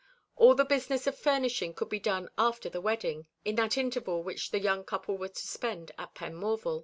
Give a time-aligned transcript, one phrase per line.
[0.35, 4.49] All the business of furnishing could be done after the wedding, in that interval which
[4.49, 6.79] the young couple were to spend at Penmorval.